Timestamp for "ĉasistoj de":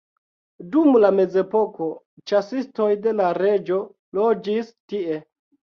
2.33-3.17